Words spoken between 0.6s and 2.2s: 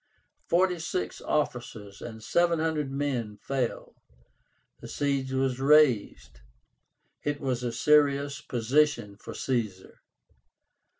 six officers